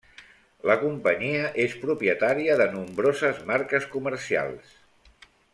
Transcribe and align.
La 0.69 0.77
companyia 0.83 1.43
és 1.65 1.75
propietària 1.83 2.57
de 2.63 2.69
nombroses 2.79 3.45
marques 3.53 3.89
comercials. 3.95 4.77